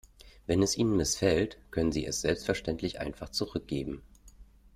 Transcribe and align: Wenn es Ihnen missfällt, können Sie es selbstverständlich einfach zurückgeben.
Wenn 0.47 0.63
es 0.63 0.77
Ihnen 0.79 0.97
missfällt, 0.97 1.59
können 1.69 1.91
Sie 1.91 2.07
es 2.07 2.21
selbstverständlich 2.21 2.99
einfach 2.99 3.29
zurückgeben. 3.29 4.01